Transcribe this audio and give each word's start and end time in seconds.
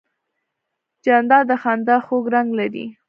جانداد 1.05 1.45
د 1.49 1.51
خندا 1.61 1.97
خوږ 2.05 2.25
رنګ 2.35 2.49
لري. 2.59 2.85